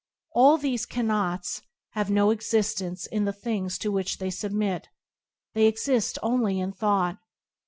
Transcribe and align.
All 0.31 0.57
these 0.57 0.87
"cannots" 0.87 1.61
have 1.91 2.09
no 2.09 2.31
existence 2.31 3.05
in 3.05 3.25
the 3.25 3.31
things 3.33 3.77
to 3.77 3.91
which 3.91 4.17
they 4.17 4.31
submit; 4.31 4.87
they 5.53 5.67
exist 5.67 6.17
only 6.23 6.59
in 6.59 6.71
thought. 6.71 7.19